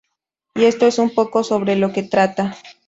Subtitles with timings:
[0.55, 2.57] Y esto es un poco sobre lo que trata".